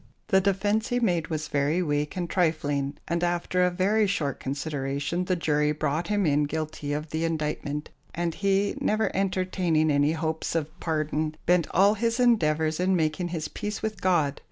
The 0.29 0.41
defence 0.41 0.87
he 0.87 0.99
made 0.99 1.27
was 1.27 1.47
very 1.47 1.83
weak 1.83 2.17
and 2.17 2.27
trifling, 2.27 2.97
and 3.07 3.23
after 3.23 3.61
a 3.63 3.69
very 3.69 4.07
short 4.07 4.39
consideration 4.39 5.25
the 5.25 5.35
jury 5.35 5.71
brought 5.73 6.07
him 6.07 6.25
in 6.25 6.45
guilty 6.45 6.91
of 6.91 7.11
the 7.11 7.23
indictment, 7.23 7.91
and 8.15 8.33
he, 8.33 8.73
never 8.81 9.15
entertaining 9.15 9.91
any 9.91 10.13
hopes 10.13 10.55
of 10.55 10.79
pardon, 10.79 11.35
bent 11.45 11.67
all 11.69 11.93
his 11.93 12.19
endeavours 12.19 12.79
in 12.79 12.95
making 12.95 13.27
his 13.27 13.47
peace 13.47 13.83
with 13.83 14.01
God. 14.01 14.39